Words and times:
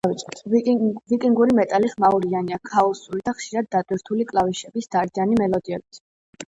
ვიკინგური 0.53 1.57
მეტალი 1.59 1.91
„ხმაურიანია, 1.91 2.59
ქაოსური 2.71 3.25
და 3.29 3.35
ხშირად 3.37 3.71
დატვირთული 3.77 4.29
კლავიშების 4.35 4.93
დარდიანი 4.99 5.41
მელოდიებით“. 5.45 6.05